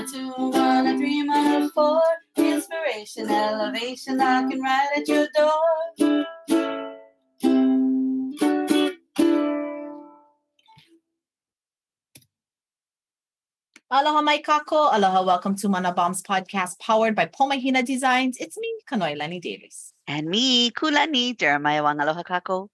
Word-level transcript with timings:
mana 0.00 0.12
two, 0.12 0.50
mana 0.50 0.96
three, 0.96 1.22
mana 1.22 1.68
four. 1.70 2.00
Inspiration, 2.36 3.30
elevation, 3.30 4.16
knocking 4.16 4.62
right 4.62 4.88
at 4.96 5.08
your 5.08 5.28
door. 5.36 6.24
Aloha 13.90 14.22
mai 14.22 14.40
kako. 14.40 14.94
Aloha, 14.94 15.22
welcome 15.24 15.56
to 15.56 15.68
Mana 15.68 15.92
Bombs 15.92 16.22
podcast 16.22 16.78
powered 16.78 17.14
by 17.14 17.26
Pomahina 17.26 17.84
Designs. 17.84 18.36
It's 18.38 18.56
me, 18.56 18.72
Kanoilani 18.90 19.40
Davis. 19.40 19.92
And 20.06 20.28
me, 20.28 20.70
Kulani, 20.70 21.36
Jeremiah 21.36 21.82
Wang 21.82 22.00
Aloha 22.00 22.22
Kako. 22.22 22.68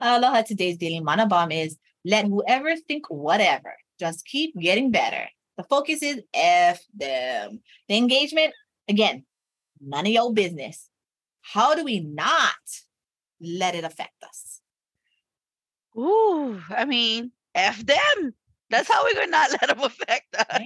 Aloha, 0.00 0.42
today's 0.42 0.76
daily 0.76 1.00
Mana 1.00 1.26
Bomb 1.26 1.50
is 1.50 1.76
let 2.04 2.26
whoever 2.26 2.76
think 2.76 3.06
whatever. 3.08 3.74
Just 3.98 4.24
keep 4.24 4.56
getting 4.56 4.92
better. 4.92 5.26
The 5.58 5.64
focus 5.64 6.02
is 6.02 6.22
F 6.32 6.80
them. 6.94 7.60
The 7.88 7.96
engagement, 7.96 8.54
again, 8.88 9.24
none 9.80 10.06
of 10.06 10.12
your 10.12 10.32
business. 10.32 10.88
How 11.42 11.74
do 11.74 11.84
we 11.84 12.00
not 12.00 12.54
let 13.40 13.74
it 13.74 13.84
affect 13.84 14.22
us? 14.22 14.60
Ooh, 15.98 16.62
I 16.70 16.84
mean, 16.84 17.32
F 17.56 17.84
them. 17.84 18.34
That's 18.70 18.88
how 18.88 19.02
we're 19.04 19.14
going 19.14 19.26
to 19.26 19.30
not 19.32 19.50
let 19.60 19.68
them 19.68 19.80
affect 19.80 20.36
us. 20.36 20.60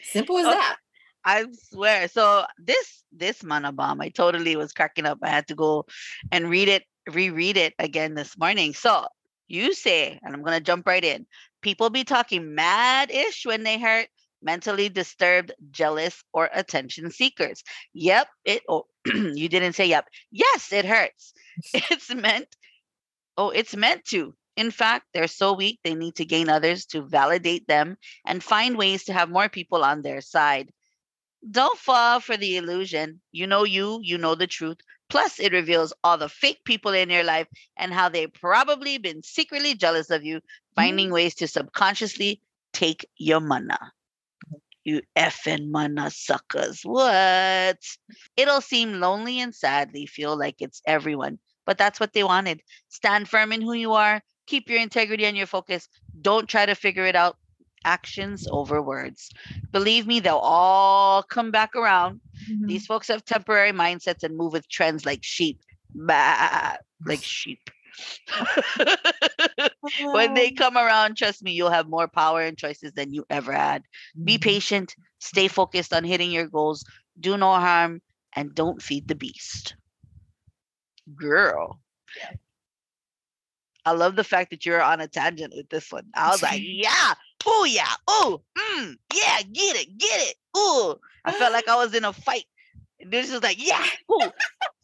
Simple 0.00 0.38
as 0.38 0.46
Okay. 0.46 0.54
that. 0.54 0.76
I 1.24 1.46
swear. 1.70 2.08
So 2.08 2.44
this 2.58 3.04
this 3.12 3.44
mana 3.44 3.70
bomb, 3.70 4.00
I 4.00 4.08
totally 4.08 4.56
was 4.56 4.72
cracking 4.72 5.06
up. 5.06 5.18
I 5.22 5.28
had 5.28 5.46
to 5.48 5.54
go 5.54 5.84
and 6.32 6.48
read 6.48 6.68
it, 6.68 6.84
reread 7.12 7.56
it 7.56 7.74
again 7.78 8.14
this 8.14 8.36
morning. 8.36 8.72
So 8.74 9.06
you 9.46 9.74
say, 9.74 10.18
and 10.22 10.34
I'm 10.34 10.42
gonna 10.42 10.60
jump 10.60 10.86
right 10.86 11.04
in. 11.04 11.26
People 11.62 11.90
be 11.90 12.04
talking 12.04 12.54
mad-ish 12.54 13.46
when 13.46 13.62
they 13.62 13.78
hurt 13.78 14.08
mentally 14.42 14.88
disturbed, 14.88 15.52
jealous, 15.70 16.22
or 16.32 16.50
attention 16.52 17.10
seekers. 17.10 17.62
Yep, 17.94 18.28
it 18.44 18.62
oh 18.68 18.86
you 19.06 19.48
didn't 19.48 19.74
say 19.74 19.86
yep. 19.86 20.06
Yes, 20.30 20.72
it 20.72 20.84
hurts. 20.84 21.32
It's 21.74 22.14
meant, 22.14 22.48
oh, 23.36 23.50
it's 23.50 23.76
meant 23.76 24.04
to. 24.06 24.34
In 24.56 24.70
fact, 24.70 25.06
they're 25.14 25.28
so 25.28 25.54
weak 25.54 25.80
they 25.84 25.94
need 25.94 26.16
to 26.16 26.24
gain 26.24 26.48
others 26.48 26.86
to 26.86 27.02
validate 27.02 27.66
them 27.68 27.96
and 28.26 28.42
find 28.42 28.76
ways 28.76 29.04
to 29.04 29.12
have 29.12 29.30
more 29.30 29.48
people 29.48 29.84
on 29.84 30.02
their 30.02 30.20
side 30.20 30.70
don't 31.50 31.78
fall 31.78 32.20
for 32.20 32.36
the 32.36 32.56
illusion. 32.56 33.20
You 33.32 33.46
know 33.46 33.64
you, 33.64 34.00
you 34.02 34.18
know 34.18 34.34
the 34.34 34.46
truth. 34.46 34.78
Plus, 35.08 35.40
it 35.40 35.52
reveals 35.52 35.92
all 36.02 36.16
the 36.16 36.28
fake 36.28 36.60
people 36.64 36.92
in 36.92 37.10
your 37.10 37.24
life 37.24 37.46
and 37.76 37.92
how 37.92 38.08
they've 38.08 38.32
probably 38.32 38.98
been 38.98 39.22
secretly 39.22 39.74
jealous 39.74 40.10
of 40.10 40.24
you, 40.24 40.40
finding 40.74 41.10
ways 41.10 41.34
to 41.36 41.46
subconsciously 41.48 42.40
take 42.72 43.08
your 43.16 43.40
mana. 43.40 43.78
You 44.84 45.02
effing 45.16 45.70
mana 45.70 46.10
suckers. 46.10 46.80
What? 46.82 47.78
It'll 48.36 48.60
seem 48.60 48.94
lonely 49.00 49.40
and 49.40 49.54
sadly 49.54 50.06
feel 50.06 50.36
like 50.36 50.56
it's 50.58 50.82
everyone, 50.86 51.38
but 51.66 51.78
that's 51.78 52.00
what 52.00 52.12
they 52.12 52.24
wanted. 52.24 52.62
Stand 52.88 53.28
firm 53.28 53.52
in 53.52 53.62
who 53.62 53.74
you 53.74 53.92
are, 53.92 54.22
keep 54.46 54.68
your 54.68 54.80
integrity 54.80 55.24
and 55.24 55.36
your 55.36 55.46
focus. 55.46 55.88
Don't 56.20 56.48
try 56.48 56.66
to 56.66 56.74
figure 56.74 57.06
it 57.06 57.14
out. 57.14 57.36
Actions 57.84 58.46
over 58.50 58.80
words. 58.80 59.30
Believe 59.72 60.06
me, 60.06 60.20
they'll 60.20 60.36
all 60.36 61.22
come 61.22 61.50
back 61.50 61.74
around. 61.74 62.20
Mhm. 62.50 62.66
These 62.68 62.86
folks 62.86 63.08
have 63.08 63.24
temporary 63.24 63.72
mindsets 63.72 64.22
and 64.22 64.36
move 64.36 64.52
with 64.52 64.68
trends 64.68 65.04
like 65.04 65.22
sheep. 65.22 65.60
Bah, 65.94 66.76
like 67.04 67.22
sheep. 67.22 67.70
When 70.12 70.34
they 70.34 70.50
come 70.52 70.76
around, 70.76 71.16
trust 71.16 71.42
me, 71.42 71.52
you'll 71.52 71.70
have 71.70 71.88
more 71.88 72.08
power 72.08 72.42
and 72.42 72.56
choices 72.58 72.92
than 72.92 73.12
you 73.12 73.24
ever 73.30 73.52
had. 73.52 73.82
Be 74.24 74.38
Mhm. 74.38 74.42
patient, 74.42 74.96
stay 75.18 75.48
focused 75.48 75.92
on 75.92 76.04
hitting 76.04 76.30
your 76.30 76.46
goals, 76.48 76.84
do 77.18 77.36
no 77.36 77.52
harm, 77.54 78.00
and 78.34 78.54
don't 78.54 78.82
feed 78.82 79.08
the 79.08 79.14
beast. 79.14 79.76
Girl. 81.16 81.80
Yeah. 82.16 82.32
I 83.84 83.92
love 83.92 84.16
the 84.16 84.24
fact 84.24 84.50
that 84.50 84.64
you're 84.64 84.82
on 84.82 85.00
a 85.00 85.08
tangent 85.08 85.54
with 85.56 85.68
this 85.68 85.90
one. 85.90 86.06
I 86.14 86.30
was 86.30 86.42
like, 86.42 86.60
yeah, 86.64 87.14
oh 87.46 87.64
yeah, 87.64 87.94
oh, 88.06 88.42
mm, 88.56 88.96
yeah, 89.14 89.42
get 89.42 89.76
it, 89.76 89.98
get 89.98 90.28
it. 90.28 90.36
Oh, 90.54 90.98
I 91.24 91.32
felt 91.32 91.52
like 91.52 91.68
I 91.68 91.76
was 91.76 91.94
in 91.94 92.04
a 92.04 92.12
fight. 92.12 92.44
This 93.06 93.30
is 93.30 93.42
like, 93.42 93.64
yeah, 93.64 93.84
ooh, 94.12 94.30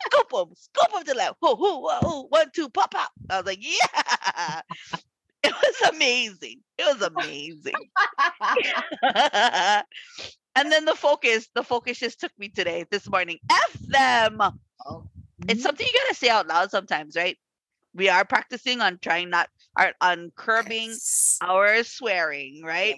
scoop 0.06 0.28
them, 0.30 0.48
scoop 0.54 0.92
them 0.92 1.04
to 1.04 1.12
the 1.12 1.14
left. 1.14 1.36
Ooh, 1.44 1.48
ooh, 1.48 1.88
ooh, 2.06 2.26
one, 2.28 2.50
two, 2.52 2.68
pop 2.68 2.94
out. 2.96 3.08
I 3.30 3.38
was 3.38 3.46
like, 3.46 3.58
yeah. 3.60 4.60
It 5.44 5.52
was 5.52 5.92
amazing. 5.94 6.58
It 6.78 6.82
was 6.82 7.00
amazing. 7.00 7.72
and 10.56 10.72
then 10.72 10.84
the 10.84 10.96
focus, 10.96 11.48
the 11.54 11.62
focus 11.62 12.00
just 12.00 12.18
took 12.18 12.32
me 12.38 12.48
today, 12.48 12.84
this 12.90 13.08
morning. 13.08 13.38
F 13.48 13.72
them. 13.74 14.40
Oh. 14.40 15.04
It's 15.42 15.52
mm-hmm. 15.52 15.60
something 15.60 15.86
you 15.86 15.92
gotta 16.04 16.16
say 16.16 16.28
out 16.28 16.48
loud 16.48 16.72
sometimes, 16.72 17.14
right? 17.16 17.38
We 17.94 18.08
are 18.08 18.24
practicing 18.24 18.80
on 18.80 18.98
trying 19.00 19.30
not 19.30 19.48
are 19.76 19.94
on 20.00 20.32
curbing 20.34 20.90
Yes. 20.90 21.38
our 21.40 21.84
swearing, 21.84 22.62
right? 22.64 22.96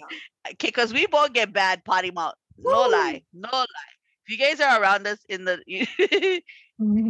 Okay, 0.48 0.68
because 0.68 0.92
uh, 0.92 0.94
we 0.94 1.06
both 1.06 1.34
get 1.34 1.52
bad 1.52 1.84
potty 1.84 2.10
mouth. 2.10 2.36
No 2.58 2.84
Woo. 2.84 2.92
lie, 2.92 3.22
no 3.34 3.50
lie. 3.52 3.66
If 4.30 4.38
you 4.38 4.46
guys 4.46 4.60
are 4.60 4.80
around 4.80 5.06
us 5.06 5.18
in 5.28 5.44
the 5.44 5.60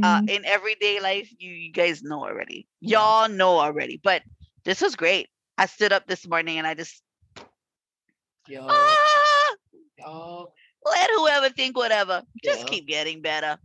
uh, 0.02 0.20
Mhm. 0.20 0.28
in 0.28 0.44
everyday 0.44 1.00
life, 1.00 1.30
you, 1.38 1.52
you 1.52 1.72
guys 1.72 2.02
know 2.02 2.24
already. 2.24 2.68
Y'all 2.80 3.28
know 3.28 3.58
already. 3.58 4.00
But 4.02 4.22
this 4.64 4.80
was 4.80 4.96
great. 4.96 5.28
I 5.58 5.66
stood 5.66 5.92
up 5.92 6.06
this 6.06 6.26
morning 6.26 6.58
and 6.58 6.66
I 6.66 6.74
just 6.74 7.02
Yo, 8.46 8.62
ah, 8.68 9.56
yo. 9.98 10.52
let 10.84 11.10
whoever 11.16 11.50
think 11.50 11.76
whatever. 11.76 12.22
Just 12.44 12.66
keep 12.66 12.86
getting 12.86 13.22
better. 13.22 13.58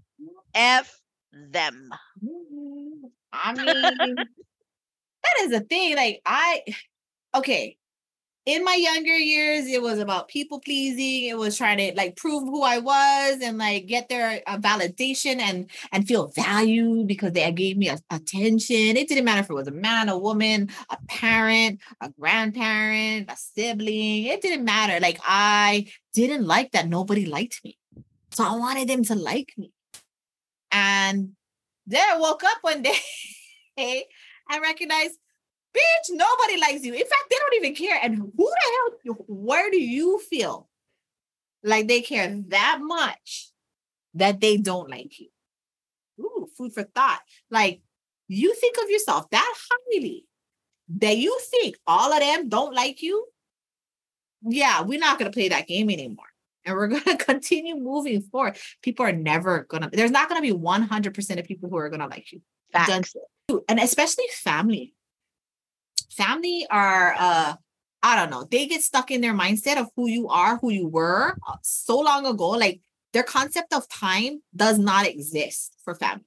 F 0.53 1.01
them. 1.33 1.89
Mhm. 2.23 3.11
I 3.33 3.53
mean, 3.55 4.29
that 5.23 5.35
is 5.43 5.53
a 5.53 5.61
thing. 5.61 5.95
Like 5.95 6.21
I, 6.25 6.63
okay, 7.35 7.77
in 8.45 8.63
my 8.63 8.75
younger 8.75 9.17
years, 9.17 9.65
it 9.65 9.81
was 9.81 9.97
about 9.97 10.27
people 10.27 10.59
pleasing. 10.59 11.25
It 11.25 11.37
was 11.37 11.57
trying 11.57 11.77
to 11.77 11.93
like 11.97 12.15
prove 12.15 12.43
who 12.43 12.61
I 12.61 12.77
was 12.77 13.39
and 13.41 13.57
like 13.57 13.87
get 13.87 14.07
their 14.07 14.41
uh, 14.45 14.57
validation 14.59 15.39
and 15.39 15.69
and 15.91 16.07
feel 16.07 16.27
valued 16.27 17.07
because 17.07 17.33
they 17.33 17.51
gave 17.51 17.75
me 17.75 17.89
a- 17.89 17.99
attention. 18.11 18.97
It 18.97 19.07
didn't 19.07 19.25
matter 19.25 19.41
if 19.41 19.49
it 19.49 19.53
was 19.53 19.67
a 19.67 19.71
man, 19.71 20.09
a 20.09 20.17
woman, 20.17 20.69
a 20.91 20.97
parent, 21.07 21.81
a 22.01 22.09
grandparent, 22.09 23.31
a 23.31 23.35
sibling. 23.35 24.25
It 24.25 24.41
didn't 24.41 24.63
matter. 24.63 24.99
Like 24.99 25.19
I 25.23 25.87
didn't 26.13 26.45
like 26.45 26.71
that 26.73 26.87
nobody 26.87 27.25
liked 27.25 27.61
me, 27.63 27.79
so 28.31 28.43
I 28.43 28.55
wanted 28.57 28.87
them 28.87 29.03
to 29.05 29.15
like 29.15 29.53
me. 29.57 29.71
And 30.71 31.31
then 31.87 32.03
I 32.11 32.19
woke 32.19 32.43
up 32.43 32.57
one 32.61 32.81
day 33.77 34.05
and 34.51 34.61
recognized, 34.61 35.17
bitch, 35.75 36.11
nobody 36.11 36.59
likes 36.59 36.83
you. 36.83 36.93
In 36.93 36.99
fact, 36.99 37.25
they 37.29 37.35
don't 37.37 37.55
even 37.55 37.75
care. 37.75 37.99
And 38.01 38.15
who 38.15 38.31
the 38.37 39.01
hell, 39.05 39.25
where 39.27 39.69
do 39.69 39.79
you 39.79 40.19
feel 40.19 40.69
like 41.63 41.87
they 41.87 42.01
care 42.01 42.43
that 42.47 42.79
much 42.81 43.51
that 44.13 44.39
they 44.39 44.57
don't 44.57 44.89
like 44.89 45.19
you? 45.19 45.27
Ooh, 46.19 46.47
food 46.57 46.73
for 46.73 46.83
thought. 46.83 47.19
Like 47.51 47.81
you 48.27 48.55
think 48.55 48.77
of 48.81 48.89
yourself 48.89 49.29
that 49.29 49.53
highly 49.69 50.25
that 50.97 51.17
you 51.17 51.37
think 51.49 51.77
all 51.87 52.13
of 52.13 52.19
them 52.19 52.49
don't 52.49 52.73
like 52.73 53.01
you. 53.01 53.25
Yeah, 54.43 54.81
we're 54.81 54.99
not 54.99 55.17
going 55.17 55.31
to 55.31 55.35
play 55.35 55.49
that 55.49 55.67
game 55.67 55.89
anymore. 55.89 56.25
And 56.63 56.75
we're 56.75 56.87
going 56.87 57.03
to 57.03 57.17
continue 57.17 57.75
moving 57.75 58.21
forward. 58.21 58.57
People 58.81 59.05
are 59.05 59.11
never 59.11 59.63
going 59.63 59.83
to, 59.83 59.89
there's 59.91 60.11
not 60.11 60.29
going 60.29 60.41
to 60.41 60.53
be 60.53 60.57
100% 60.57 61.39
of 61.39 61.45
people 61.45 61.69
who 61.69 61.77
are 61.77 61.89
going 61.89 62.01
to 62.01 62.07
like 62.07 62.31
you. 62.31 62.41
Facts. 62.71 63.15
And 63.69 63.79
especially 63.79 64.25
family. 64.31 64.94
Family 66.11 66.65
are, 66.69 67.15
uh, 67.17 67.53
I 68.03 68.15
don't 68.15 68.29
know, 68.29 68.47
they 68.49 68.67
get 68.67 68.81
stuck 68.81 69.11
in 69.11 69.21
their 69.21 69.33
mindset 69.33 69.77
of 69.77 69.89
who 69.95 70.07
you 70.07 70.27
are, 70.29 70.57
who 70.57 70.71
you 70.71 70.87
were 70.87 71.37
uh, 71.47 71.55
so 71.61 71.99
long 71.99 72.25
ago. 72.25 72.49
Like 72.49 72.81
their 73.13 73.23
concept 73.23 73.73
of 73.73 73.87
time 73.89 74.41
does 74.55 74.77
not 74.77 75.07
exist 75.07 75.75
for 75.83 75.95
family. 75.95 76.25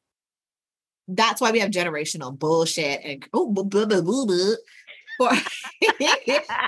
That's 1.06 1.40
why 1.40 1.50
we 1.52 1.60
have 1.60 1.70
generational 1.70 2.38
bullshit 2.38 3.00
and 3.04 3.26
oh, 3.32 3.50
blah, 3.52 3.64
blah, 3.64 3.86
blah, 3.86 4.00
blah, 4.00 4.24
blah. 4.26 4.54
For 5.18 5.30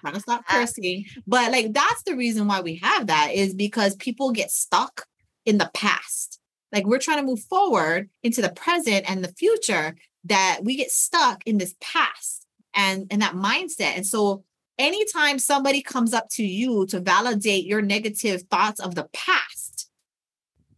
trying 0.03 0.15
to 0.15 0.21
stop 0.21 0.47
cursing. 0.47 1.05
But 1.27 1.53
like 1.53 1.73
that's 1.73 2.03
the 2.03 2.17
reason 2.17 2.49
why 2.49 2.61
we 2.61 2.77
have 2.83 3.07
that 3.07 3.31
is 3.33 3.55
because 3.55 3.95
people 3.97 4.33
get 4.33 4.51
stuck 4.51 5.07
in 5.47 5.59
the 5.59 5.71
past. 5.73 6.41
Like 6.73 6.87
we're 6.87 6.99
trying 6.99 7.19
to 7.19 7.27
move 7.27 7.41
forward 7.41 8.11
into 8.23 8.43
the 8.43 8.51
present 8.51 9.09
and 9.09 9.23
the 9.23 9.33
future 9.33 9.97
that 10.25 10.61
we 10.63 10.77
get 10.77 10.91
stuck 10.91 11.43
in 11.47 11.59
this 11.59 11.75
past 11.81 12.47
and 12.75 13.07
and 13.11 13.23
that 13.23 13.35
mindset. 13.35 13.97
And 13.97 14.07
so 14.07 14.45
anytime 14.79 15.39
somebody 15.39 15.83
comes 15.83 16.15
up 16.15 16.29
to 16.31 16.45
you 16.45 16.87
to 16.87 17.01
validate 17.01 17.67
your 17.67 17.83
negative 17.83 18.43
thoughts 18.43 18.81
of 18.81 18.95
the 18.95 19.09
past 19.13 19.91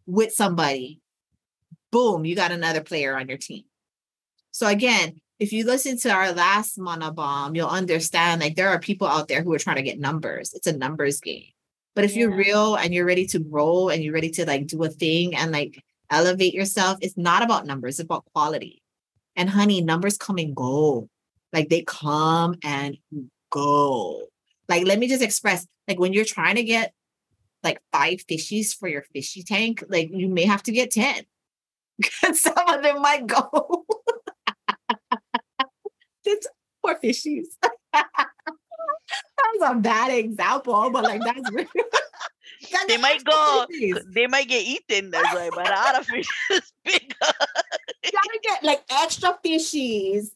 with 0.06 0.32
somebody, 0.32 1.00
boom, 1.90 2.24
you 2.24 2.34
got 2.34 2.52
another 2.52 2.82
player 2.82 3.16
on 3.16 3.28
your 3.28 3.38
team. 3.38 3.64
So 4.50 4.66
again, 4.66 5.20
if 5.38 5.52
you 5.52 5.64
listen 5.64 5.98
to 5.98 6.10
our 6.10 6.32
last 6.32 6.78
Mana 6.78 7.10
Bomb, 7.10 7.56
you'll 7.56 7.68
understand 7.68 8.40
like 8.40 8.54
there 8.54 8.68
are 8.68 8.78
people 8.78 9.08
out 9.08 9.28
there 9.28 9.42
who 9.42 9.52
are 9.52 9.58
trying 9.58 9.76
to 9.76 9.82
get 9.82 9.98
numbers. 9.98 10.52
It's 10.54 10.66
a 10.66 10.76
numbers 10.76 11.20
game. 11.20 11.46
But 11.94 12.04
if 12.04 12.16
you're 12.16 12.34
real 12.34 12.76
and 12.76 12.94
you're 12.94 13.04
ready 13.04 13.26
to 13.26 13.38
grow 13.38 13.88
and 13.88 14.02
you're 14.02 14.14
ready 14.14 14.30
to 14.30 14.46
like 14.46 14.66
do 14.66 14.82
a 14.84 14.88
thing 14.88 15.34
and 15.34 15.52
like 15.52 15.82
elevate 16.10 16.54
yourself, 16.54 16.98
it's 17.00 17.16
not 17.16 17.42
about 17.42 17.66
numbers, 17.66 17.98
it's 17.98 18.04
about 18.04 18.24
quality. 18.32 18.82
And 19.36 19.50
honey, 19.50 19.80
numbers 19.80 20.16
come 20.16 20.38
and 20.38 20.54
go. 20.54 21.08
Like 21.52 21.69
they 21.69 21.82
come 21.82 22.56
and 22.64 22.96
go. 23.50 24.22
Like, 24.69 24.87
let 24.87 24.99
me 24.99 25.08
just 25.08 25.22
express 25.22 25.66
like 25.87 25.99
when 25.99 26.12
you're 26.12 26.25
trying 26.25 26.56
to 26.56 26.62
get 26.62 26.93
like 27.62 27.81
five 27.93 28.19
fishies 28.31 28.75
for 28.75 28.88
your 28.88 29.02
fishy 29.02 29.43
tank, 29.43 29.84
like 29.88 30.10
you 30.12 30.28
may 30.28 30.44
have 30.44 30.62
to 30.64 30.72
get 30.72 30.90
10 30.90 31.25
because 31.99 32.40
some 32.40 32.69
of 32.69 32.82
them 32.82 33.00
might 33.02 33.26
go. 33.26 33.84
it's 36.25 36.46
poor 36.82 36.96
fishies. 37.02 37.46
that 37.93 38.06
was 39.58 39.70
a 39.70 39.75
bad 39.75 40.12
example, 40.12 40.90
but 40.90 41.04
like 41.04 41.20
that's 41.22 41.50
real. 41.52 41.66
That's 42.72 42.87
They 42.87 42.96
might 42.96 43.22
go. 43.25 43.66
fishies. 43.70 44.00
They 44.12 44.26
might 44.26 44.49
get 44.49 44.64
eaten. 44.64 45.10
That's 45.10 45.34
why, 45.34 45.50
but 45.54 45.66
the 45.66 45.78
other 45.78 46.04
fish 46.04 46.28
is 46.50 46.72
bigger. 46.84 47.14
You 48.04 48.10
gotta 48.10 48.38
get 48.43 48.64
like 48.64 48.82
extra 48.90 49.38
fishies 49.44 50.31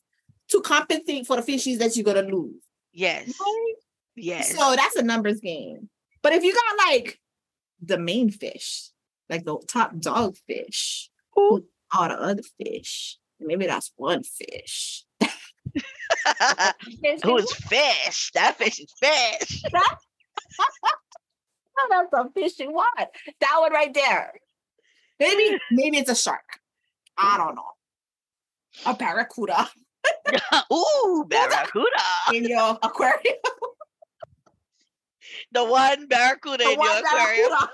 to 0.50 0.60
compensate 0.60 1.26
for 1.26 1.36
the 1.36 1.42
fishies 1.42 1.78
that 1.78 1.96
you're 1.96 2.04
gonna 2.04 2.22
lose. 2.22 2.62
Yes. 2.92 3.28
Right? 3.40 3.74
Yes. 4.14 4.56
So 4.56 4.74
that's 4.74 4.96
a 4.96 5.02
numbers 5.02 5.40
game. 5.40 5.88
But 6.22 6.32
if 6.32 6.42
you 6.42 6.54
got 6.54 6.88
like 6.88 7.20
the 7.82 7.98
main 7.98 8.30
fish, 8.30 8.90
like 9.28 9.44
the 9.44 9.58
top 9.66 9.98
dog 9.98 10.36
fish, 10.46 11.10
all 11.34 11.60
the 11.60 12.20
other 12.20 12.42
fish, 12.58 13.18
maybe 13.38 13.66
that's 13.66 13.92
one 13.96 14.22
fish. 14.22 15.04
Who's 17.24 17.54
fish? 17.54 18.30
That 18.34 18.56
fish 18.56 18.80
is 18.80 18.92
fish. 19.00 19.62
Oh, 21.78 21.88
that's 21.90 22.26
a 22.26 22.30
fish 22.32 22.58
you 22.58 22.72
want. 22.72 23.10
That 23.40 23.56
one 23.58 23.70
right 23.70 23.92
there. 23.92 24.32
Maybe, 25.20 25.58
maybe 25.70 25.98
it's 25.98 26.10
a 26.10 26.14
shark. 26.14 26.60
I 27.18 27.36
don't 27.36 27.54
know. 27.54 27.72
A 28.86 28.94
barracuda 28.94 29.68
Ooh, 30.72 31.24
barracuda. 31.28 31.86
in 32.34 32.44
your 32.44 32.78
aquarium. 32.82 33.36
The 35.52 35.64
one 35.64 36.06
barracuda 36.06 36.64
The 36.64 36.70
in 36.72 36.78
one 36.78 36.88
your 36.88 36.98
aquarium. 36.98 37.52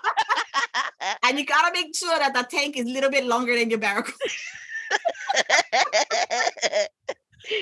And 1.25 1.39
you 1.39 1.45
gotta 1.47 1.73
make 1.73 1.95
sure 1.97 2.17
that 2.19 2.35
the 2.35 2.43
tank 2.45 2.77
is 2.77 2.87
a 2.87 2.91
little 2.91 3.11
bit 3.11 3.25
longer 3.25 3.57
than 3.57 3.71
your 3.71 3.79
barracuda. 3.79 4.17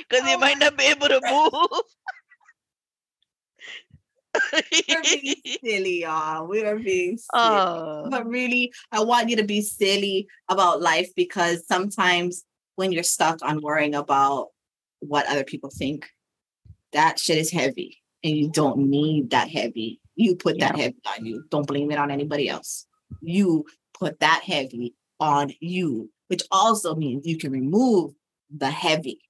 Because 0.09 0.29
you 0.29 0.37
Oh 0.37 0.39
might 0.39 0.59
not 0.59 0.77
be 0.77 0.85
able 0.85 1.09
to 1.09 1.21
move. 1.25 1.83
We're 4.53 5.03
being 5.03 5.37
silly, 5.65 6.03
y'all. 6.03 6.47
We 6.47 6.63
are 6.65 6.77
being 6.79 7.17
silly. 7.17 7.29
oh, 7.33 8.07
but 8.11 8.27
really, 8.27 8.73
I 8.93 9.03
want 9.03 9.31
you 9.31 9.37
to 9.37 9.45
be 9.45 9.63
silly 9.63 10.29
about 10.49 10.83
life 10.83 11.09
because 11.17 11.67
sometimes 11.67 12.45
when 12.77 12.93
you're 12.93 13.03
stuck 13.03 13.39
on 13.43 13.63
worrying 13.63 13.95
about 13.95 14.49
what 15.01 15.27
other 15.27 15.45
people 15.45 15.71
think, 15.71 16.09
that 16.93 17.19
shit 17.19 17.39
is 17.39 17.51
heavy 17.51 17.99
and 18.23 18.37
you 18.37 18.51
don't 18.51 18.79
need 18.79 19.31
that 19.31 19.49
heavy. 19.49 20.01
You 20.17 20.37
put 20.37 20.59
that 20.61 20.77
heavy 20.77 20.97
on 21.07 21.25
you. 21.25 21.45
Don't 21.51 21.67
blame 21.67 21.91
it 21.91 21.99
on 21.99 22.11
anybody 22.11 22.49
else. 22.49 22.87
You 23.21 23.65
put 23.99 24.21
that 24.21 24.43
heavy 24.45 24.95
on 25.19 25.53
you, 25.61 26.11
which 26.29 26.43
also 26.51 26.95
means 26.95 27.27
you 27.27 27.39
can 27.39 27.53
remove 27.53 28.13
the 28.55 28.71
heavy 28.71 29.21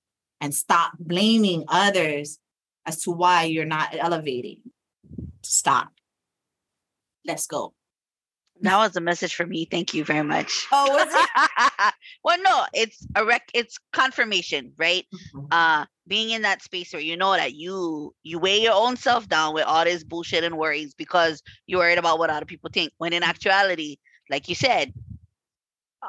and 0.41 0.55
stop 0.55 0.93
blaming 0.99 1.65
others 1.69 2.39
as 2.87 3.03
to 3.03 3.11
why 3.11 3.45
you're 3.45 3.65
not 3.65 3.95
elevating. 3.97 4.63
Stop. 5.43 5.91
Let's 7.27 7.47
go. 7.47 7.75
that 8.63 8.77
was 8.77 8.97
a 8.97 9.01
message 9.01 9.35
for 9.35 9.47
me. 9.47 9.67
Thank 9.71 9.95
you 9.95 10.05
very 10.05 10.25
much. 10.25 10.67
Oh, 10.73 11.05
well, 12.25 12.39
no, 12.43 12.65
it's 12.75 13.07
a 13.15 13.25
rec. 13.25 13.51
It's 13.55 13.79
confirmation, 13.93 14.73
right? 14.79 15.07
uh 15.51 15.85
being 16.07 16.31
in 16.31 16.43
that 16.43 16.63
space 16.63 16.93
where 16.93 17.01
you 17.03 17.17
know 17.17 17.33
that 17.33 17.55
you 17.55 18.13
you 18.25 18.39
weigh 18.39 18.61
your 18.61 18.75
own 18.75 18.97
self 18.97 19.29
down 19.29 19.55
with 19.55 19.65
all 19.65 19.85
this 19.85 20.03
bullshit 20.03 20.45
and 20.45 20.59
worries 20.59 20.93
because 20.95 21.43
you're 21.67 21.79
worried 21.79 21.99
about 21.99 22.19
what 22.19 22.31
other 22.31 22.45
people 22.45 22.69
think 22.73 22.93
when 22.99 23.13
in 23.13 23.23
actuality 23.23 23.97
like 24.29 24.49
you 24.49 24.55
said 24.55 24.93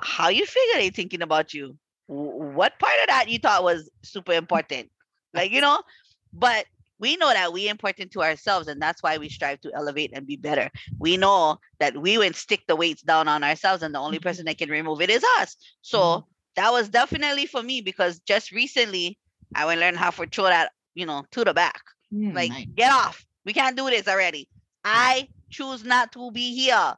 how 0.02 0.30
you 0.30 0.46
figure 0.46 0.80
they 0.80 0.90
thinking 0.90 1.22
about 1.22 1.54
you 1.54 1.78
what 2.08 2.78
part 2.80 3.00
of 3.02 3.08
that 3.08 3.30
you 3.30 3.38
thought 3.38 3.64
was 3.64 3.90
super 4.04 4.34
important 4.34 4.90
like 5.34 5.52
you 5.52 5.62
know 5.62 5.82
but 6.34 6.66
we 7.02 7.18
know 7.18 7.30
that 7.34 7.52
we 7.54 7.68
important 7.68 8.12
to 8.12 8.22
ourselves 8.24 8.68
and 8.68 8.82
that's 8.82 9.04
why 9.04 9.18
we 9.18 9.30
strive 9.30 9.60
to 9.62 9.74
elevate 9.76 10.12
and 10.14 10.28
be 10.28 10.38
better 10.38 10.70
we 11.00 11.18
know 11.18 11.60
that 11.80 11.98
we 11.98 12.18
would 12.18 12.36
stick 12.36 12.62
the 12.68 12.76
weights 12.76 13.02
down 13.04 13.28
on 13.28 13.44
ourselves 13.44 13.84
and 13.84 13.94
the 13.96 14.00
only 14.00 14.20
Mhm. 14.20 14.24
person 14.24 14.46
that 14.46 14.58
can 14.58 14.70
remove 14.70 15.02
it 15.02 15.10
is 15.10 15.24
us 15.40 15.58
so 15.82 16.00
Mhm. 16.00 16.26
that 16.56 16.72
was 16.72 16.90
definitely 16.90 17.46
for 17.48 17.64
me 17.64 17.82
because 17.82 18.20
just 18.22 18.52
recently 18.52 19.18
I 19.56 19.66
went 19.66 19.82
learn 19.82 19.96
how 19.96 20.12
to 20.12 20.28
throw 20.28 20.46
that, 20.46 20.72
you 20.94 21.06
know, 21.06 21.26
to 21.32 21.44
the 21.44 21.54
back. 21.54 21.82
Mm, 22.14 22.34
Like, 22.34 22.50
nice. 22.50 22.68
get 22.76 22.92
off. 22.92 23.26
We 23.46 23.54
can't 23.54 23.76
do 23.76 23.90
this 23.90 24.08
already. 24.08 24.48
I 24.84 25.30
choose 25.50 25.84
not 25.84 26.14
to 26.14 26.32
be 26.32 26.56
here. 26.56 26.96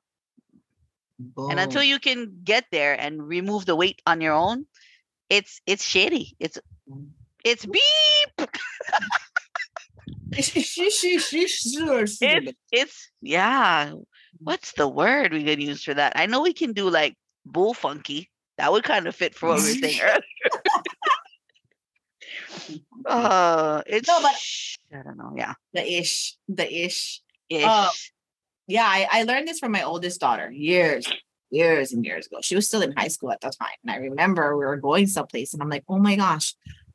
And 1.50 1.60
until 1.60 1.84
you 1.84 2.00
can 2.00 2.42
get 2.44 2.66
there 2.72 3.00
and 3.00 3.28
remove 3.28 3.66
the 3.66 3.76
weight 3.76 4.02
on 4.06 4.22
your 4.22 4.34
own, 4.34 4.66
it's 5.30 5.62
it's 5.66 5.84
shady 5.86 6.36
It's 6.40 6.58
Mm. 6.90 7.12
it's 7.44 7.66
beep. 7.66 8.50
It's 10.32 10.52
It's 10.56 12.54
it's 12.72 13.12
yeah. 13.22 13.94
What's 14.40 14.74
the 14.74 14.88
word 14.88 15.32
we 15.32 15.44
could 15.44 15.62
use 15.62 15.84
for 15.84 15.94
that? 15.94 16.14
I 16.16 16.26
know 16.26 16.42
we 16.42 16.54
can 16.54 16.74
do 16.74 16.90
like 16.90 17.16
bull 17.46 17.74
funky. 17.74 18.30
That 18.58 18.72
would 18.72 18.84
kind 18.84 19.08
of 19.08 19.16
fit 19.16 19.36
for 19.36 19.50
what 19.50 19.58
we 19.64 19.74
were 19.74 19.88
saying 19.88 20.02
earlier. 20.04 20.22
Uh, 23.06 23.82
it's 23.86 24.08
No, 24.08 24.22
but- 24.22 24.36
I 24.98 25.04
don't 25.04 25.18
know. 25.18 25.34
Yeah, 25.36 25.54
the 25.74 25.82
ish, 26.00 26.38
the 26.48 26.86
ish. 26.86 27.22
ish. 27.50 27.64
Uh, 27.66 27.90
Yeah, 28.68 28.86
I, 28.86 29.08
I 29.12 29.24
learned 29.24 29.48
this 29.48 29.60
from 29.60 29.72
my 29.74 29.84
oldest 29.84 30.22
daughter 30.22 30.50
years, 30.52 31.06
years 31.52 31.92
and 31.92 32.06
years 32.06 32.28
ago. 32.28 32.38
She 32.42 32.56
was 32.56 32.68
still 32.68 32.82
in 32.82 32.94
high 32.94 33.10
school 33.10 33.32
at 33.32 33.42
the 33.42 33.50
time. 33.52 33.76
And 33.84 33.92
I 33.92 33.98
remember 33.98 34.56
we 34.56 34.66
were 34.66 34.78
going 34.78 35.08
someplace 35.08 35.54
and 35.54 35.62
I'm 35.62 35.70
like, 35.70 35.84
oh 35.90 35.98
my 36.00 36.16
gosh, 36.16 36.54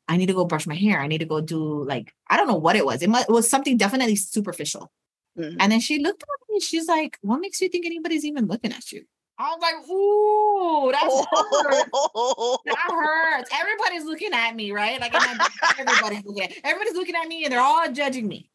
I 0.09 0.17
need 0.17 0.25
to 0.25 0.33
go 0.33 0.43
brush 0.43 0.65
my 0.67 0.75
hair. 0.75 0.99
I 0.99 1.07
need 1.07 1.19
to 1.19 1.25
go 1.25 1.39
do 1.39 1.83
like, 1.85 2.13
I 2.29 2.35
don't 2.35 2.47
know 2.47 2.55
what 2.55 2.75
it 2.75 2.85
was. 2.85 3.01
It, 3.03 3.09
mu- 3.09 3.19
it 3.19 3.29
was 3.29 3.49
something 3.49 3.77
definitely 3.77 4.15
superficial. 4.17 4.91
Mhm. 5.37 5.55
And 5.59 5.71
then 5.71 5.79
she 5.79 5.99
looked 5.99 6.23
at 6.23 6.27
me 6.49 6.55
and 6.55 6.63
she's 6.63 6.87
like, 6.87 7.17
what 7.21 7.39
makes 7.39 7.61
you 7.61 7.69
think 7.69 7.85
anybody's 7.85 8.25
even 8.25 8.47
looking 8.47 8.73
at 8.73 8.91
you? 8.91 9.03
I 9.37 9.55
was 9.55 9.61
like, 9.61 9.89
ooh, 9.89 10.91
that's 10.91 11.13
hurt. 11.31 12.59
That 12.65 12.77
hurts. 12.89 13.49
Everybody's 13.53 14.03
looking 14.03 14.33
at 14.33 14.55
me, 14.55 14.71
right? 14.71 14.99
Like 14.99 15.13
in 15.13 15.21
my 15.21 15.47
everybody's 15.79 16.25
looking 16.25 16.43
at 16.43 16.53
everybody's 16.63 16.95
looking 16.95 17.15
at 17.15 17.27
me 17.27 17.45
and 17.45 17.53
they're 17.53 17.61
all 17.61 17.89
judging 17.91 18.27
me. 18.27 18.49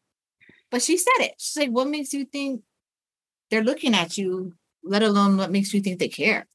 But 0.69 0.81
she 0.83 0.97
said 0.97 1.19
it. 1.19 1.35
She's 1.39 1.57
like, 1.57 1.69
what 1.71 1.87
makes 1.87 2.13
you 2.13 2.25
think 2.25 2.61
they're 3.49 3.63
looking 3.63 3.95
at 3.95 4.17
you, 4.17 4.53
let 4.83 5.03
alone 5.03 5.37
what 5.37 5.51
makes 5.51 5.73
you 5.73 5.79
think 5.81 5.99
they 5.99 6.09
care? 6.09 6.45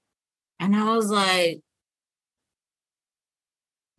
And 0.60 0.76
I 0.76 0.94
was 0.94 1.10
like, 1.10 1.60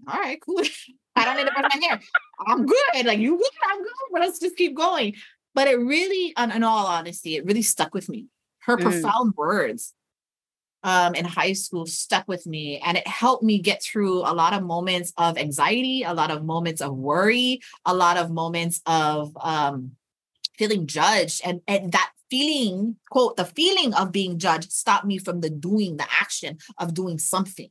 all 0.07 0.19
right, 0.19 0.39
cool. 0.41 0.61
I 1.15 1.25
don't 1.25 1.37
need 1.37 1.45
to 1.45 1.51
brush 1.51 1.71
my 1.75 1.87
hair. 1.87 1.99
I'm 2.47 2.65
good. 2.65 3.05
Like 3.05 3.19
you 3.19 3.37
good, 3.37 3.51
I'm 3.69 3.81
good. 3.83 3.91
But 4.11 4.21
let's 4.21 4.39
just 4.39 4.55
keep 4.55 4.75
going. 4.75 5.15
But 5.53 5.67
it 5.67 5.75
really, 5.75 6.33
in, 6.37 6.63
all 6.63 6.87
honesty, 6.87 7.35
it 7.35 7.45
really 7.45 7.61
stuck 7.61 7.93
with 7.93 8.09
me. 8.09 8.27
Her 8.59 8.77
Mm. 8.77 8.83
profound 8.83 9.33
words 9.35 9.93
um, 10.83 11.13
in 11.13 11.25
high 11.25 11.53
school 11.53 11.85
stuck 11.85 12.27
with 12.27 12.47
me 12.47 12.79
and 12.79 12.97
it 12.97 13.07
helped 13.07 13.43
me 13.43 13.59
get 13.59 13.83
through 13.83 14.19
a 14.19 14.33
lot 14.33 14.53
of 14.53 14.63
moments 14.63 15.13
of 15.17 15.37
anxiety, 15.37 16.03
a 16.03 16.13
lot 16.13 16.31
of 16.31 16.43
moments 16.43 16.81
of 16.81 16.95
worry, 16.95 17.61
a 17.85 17.93
lot 17.93 18.17
of 18.17 18.31
moments 18.31 18.81
of 18.85 19.35
um, 19.39 19.91
feeling 20.57 20.87
judged. 20.87 21.41
And, 21.43 21.61
and 21.67 21.91
that 21.91 22.11
feeling, 22.29 22.95
quote, 23.09 23.35
the 23.35 23.45
feeling 23.45 23.93
of 23.93 24.11
being 24.11 24.39
judged 24.39 24.71
stopped 24.71 25.05
me 25.05 25.17
from 25.17 25.41
the 25.41 25.49
doing, 25.49 25.97
the 25.97 26.07
action 26.19 26.57
of 26.77 26.93
doing 26.93 27.19
something. 27.19 27.69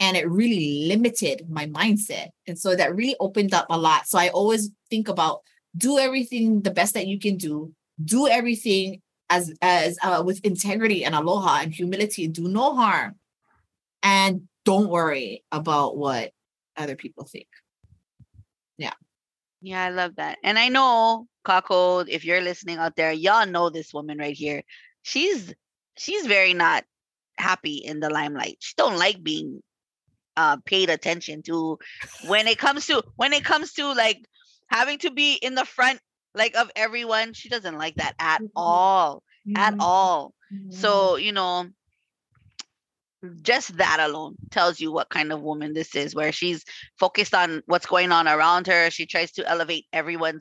And 0.00 0.16
it 0.16 0.28
really 0.28 0.86
limited 0.88 1.46
my 1.48 1.66
mindset. 1.66 2.30
And 2.46 2.58
so 2.58 2.74
that 2.74 2.96
really 2.96 3.16
opened 3.20 3.54
up 3.54 3.66
a 3.68 3.78
lot. 3.78 4.08
So 4.08 4.18
I 4.18 4.28
always 4.28 4.70
think 4.88 5.08
about 5.08 5.40
do 5.76 5.98
everything 5.98 6.62
the 6.62 6.70
best 6.70 6.94
that 6.94 7.06
you 7.06 7.20
can 7.20 7.36
do, 7.36 7.72
do 8.02 8.26
everything 8.26 9.02
as 9.30 9.54
as 9.62 9.96
uh, 10.02 10.22
with 10.24 10.44
integrity 10.44 11.04
and 11.04 11.14
aloha 11.14 11.60
and 11.62 11.72
humility 11.72 12.28
do 12.28 12.48
no 12.48 12.74
harm 12.74 13.14
and 14.02 14.42
don't 14.64 14.90
worry 14.90 15.44
about 15.52 15.96
what 15.96 16.32
other 16.76 16.96
people 16.96 17.24
think 17.24 17.46
Yeah, 18.76 18.92
Yeah, 19.62 19.84
I 19.84 19.90
love 19.90 20.16
that. 20.16 20.38
And 20.42 20.58
I 20.58 20.68
know, 20.68 21.26
Kako, 21.46 22.08
if 22.08 22.24
you're 22.24 22.40
listening 22.40 22.78
out 22.78 22.96
there, 22.96 23.12
y'all 23.12 23.46
know 23.46 23.70
this 23.70 23.94
woman 23.94 24.18
right 24.18 24.36
here. 24.36 24.62
She's 25.02 25.54
she's 25.96 26.26
very 26.26 26.52
not 26.52 26.84
happy 27.38 27.76
in 27.76 28.00
the 28.00 28.10
limelight. 28.10 28.56
She 28.60 28.74
don't 28.76 28.98
like 28.98 29.22
being 29.22 29.62
uh 30.40 30.56
paid 30.72 30.88
attention 30.90 31.42
to 31.48 31.78
when 32.32 32.46
it 32.52 32.58
comes 32.58 32.86
to 32.86 33.02
when 33.16 33.32
it 33.32 33.44
comes 33.44 33.72
to 33.78 33.84
like 34.04 34.20
having 34.78 34.98
to 34.98 35.10
be 35.10 35.34
in 35.34 35.54
the 35.54 35.64
front 35.66 36.00
like 36.34 36.54
of 36.56 36.70
everyone, 36.76 37.32
she 37.34 37.48
doesn't 37.48 37.78
like 37.84 37.96
that 37.96 38.14
at 38.18 38.40
Mhm. 38.42 38.50
all. 38.56 39.22
At 39.56 39.74
Mhm. 39.74 39.80
all. 39.80 40.34
Mhm. 40.52 40.72
So, 40.72 41.16
you 41.16 41.32
know, 41.32 41.66
just 43.42 43.76
that 43.76 43.98
alone 44.00 44.36
tells 44.50 44.80
you 44.80 44.92
what 44.92 45.10
kind 45.10 45.32
of 45.32 45.42
woman 45.42 45.74
this 45.74 45.94
is, 45.94 46.14
where 46.14 46.32
she's 46.32 46.64
focused 46.98 47.34
on 47.34 47.62
what's 47.66 47.86
going 47.86 48.12
on 48.12 48.28
around 48.28 48.66
her. 48.66 48.90
She 48.90 49.06
tries 49.06 49.32
to 49.32 49.46
elevate 49.48 49.86
everyone 49.92 50.40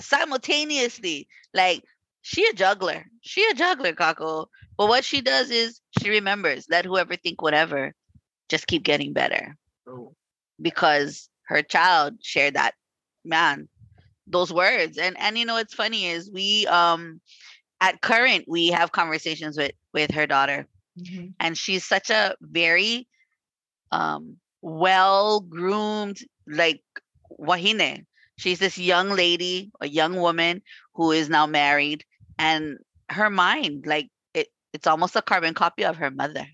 simultaneously. 0.00 1.26
Like 1.54 1.82
she 2.22 2.46
a 2.46 2.52
juggler. 2.52 3.06
She 3.22 3.42
a 3.50 3.54
juggler, 3.54 3.92
Kako. 3.92 4.46
But 4.76 4.88
what 4.88 5.04
she 5.04 5.20
does 5.20 5.50
is 5.50 5.80
she 6.00 6.10
remembers, 6.10 6.66
let 6.70 6.84
whoever 6.84 7.16
think 7.16 7.42
whatever, 7.42 7.92
just 8.48 8.66
keep 8.66 8.82
getting 8.82 9.12
better. 9.12 9.56
Because 10.60 11.28
her 11.46 11.62
child 11.62 12.14
shared 12.22 12.54
that 12.54 12.74
man, 13.24 13.68
those 14.26 14.52
words. 14.52 14.98
And 14.98 15.16
and 15.18 15.38
you 15.38 15.44
know 15.44 15.54
what's 15.54 15.74
funny 15.74 16.06
is 16.06 16.30
we 16.30 16.66
um 16.66 17.20
at 17.80 18.00
current 18.00 18.44
we 18.48 18.68
have 18.68 18.92
conversations 18.92 19.56
with 19.56 19.72
with 19.92 20.10
her 20.12 20.26
daughter 20.26 20.66
Mhm. 20.98 21.32
and 21.40 21.56
she's 21.56 21.84
such 21.86 22.10
a 22.10 22.36
very 22.40 23.08
um 23.90 24.36
well 24.60 25.40
groomed 25.40 26.18
like 26.46 26.82
wahine 27.38 28.06
she's 28.36 28.58
this 28.58 28.78
young 28.78 29.08
lady 29.10 29.70
a 29.80 29.88
young 29.88 30.16
woman 30.16 30.62
who 30.94 31.12
is 31.12 31.28
now 31.28 31.46
married 31.46 32.04
and 32.38 32.78
her 33.08 33.30
mind 33.30 33.86
like 33.86 34.10
it 34.34 34.48
it's 34.72 34.86
almost 34.86 35.16
a 35.16 35.22
carbon 35.22 35.54
copy 35.54 35.84
of 35.84 35.96
her 35.96 36.10
mother 36.10 36.46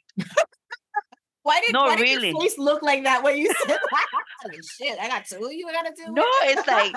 Why 1.48 1.62
did, 1.62 1.72
No, 1.72 1.84
why 1.84 1.96
did 1.96 2.02
really. 2.02 2.28
your 2.28 2.40
face 2.42 2.58
look 2.58 2.82
like 2.82 3.04
that 3.04 3.22
when 3.22 3.38
you 3.38 3.46
said 3.66 3.78
that? 3.78 4.64
Shit, 4.76 4.98
I 5.00 5.08
got 5.08 5.24
two. 5.24 5.48
you 5.50 5.66
gotta 5.72 5.94
do. 5.96 6.12
no 6.12 6.22
it's 6.42 6.68
like 6.68 6.94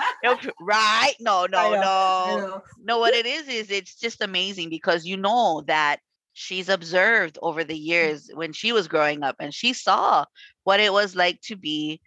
right 0.60 1.14
no 1.20 1.46
no 1.50 1.72
know, 1.72 1.80
no 1.80 2.62
no 2.84 2.98
what 2.98 3.14
it 3.14 3.24
is 3.24 3.48
is 3.48 3.70
it's 3.70 3.98
just 3.98 4.20
amazing 4.20 4.68
because 4.68 5.06
you 5.06 5.16
know 5.16 5.62
that 5.68 6.00
she's 6.34 6.68
observed 6.68 7.38
over 7.40 7.64
the 7.64 7.72
mm. 7.72 7.82
years 7.82 8.30
when 8.34 8.52
she 8.52 8.72
was 8.72 8.88
growing 8.88 9.22
up 9.22 9.36
and 9.40 9.54
she 9.54 9.72
saw 9.72 10.22
what 10.64 10.80
it 10.80 10.92
was 10.92 11.16
like 11.16 11.40
to 11.40 11.56
be 11.56 12.02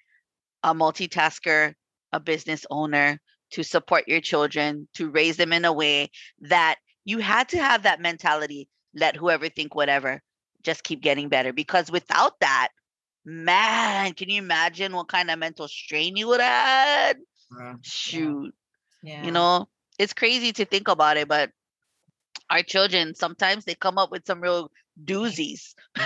a 0.62 0.72
multitasker 0.72 1.74
a 2.12 2.20
business 2.20 2.64
owner 2.70 3.20
to 3.54 3.64
support 3.64 4.08
your 4.08 4.22
children 4.22 4.88
to 4.94 5.10
raise 5.10 5.36
them 5.38 5.52
in 5.52 5.66
a 5.66 5.74
way 5.74 6.12
that 6.42 6.76
you 7.06 7.18
had 7.18 7.50
to 7.50 7.58
have 7.58 7.84
that 7.84 8.00
mentality 8.00 8.70
let 8.94 9.16
whoever 9.16 9.50
think 9.50 9.74
whatever 9.74 10.22
just 10.66 10.84
keep 10.84 11.02
getting 11.02 11.30
better 11.30 11.54
because 11.54 11.90
without 11.92 12.40
that 12.42 12.70
man 13.24 14.14
can 14.14 14.30
you 14.30 14.38
imagine 14.42 14.94
what 14.94 15.08
kind 15.08 15.32
of 15.32 15.40
mental 15.40 15.68
strain 15.68 16.16
you 16.18 16.28
would 16.28 16.42
have 16.42 17.16
had 17.58 17.78
shoot. 17.82 18.54
Yeah. 19.04 19.24
you 19.26 19.32
know 19.32 19.68
it's 19.98 20.14
crazy 20.14 20.52
to 20.54 20.66
think 20.66 20.88
about 20.88 21.18
it 21.18 21.28
but 21.28 21.52
our 22.50 22.62
children 22.64 23.16
sometimes 23.16 23.66
they 23.66 23.76
come 23.76 23.98
up 23.98 24.12
with 24.12 24.26
some 24.26 24.42
real 24.42 24.70
doozies. 25.04 25.74